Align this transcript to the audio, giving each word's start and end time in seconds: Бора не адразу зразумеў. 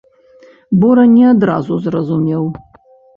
Бора 0.83 1.03
не 1.11 1.25
адразу 1.33 1.77
зразумеў. 1.89 2.43